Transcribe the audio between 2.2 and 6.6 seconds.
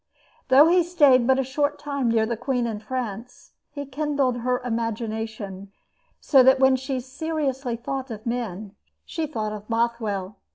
the queen in France, he kindled her imagination, so that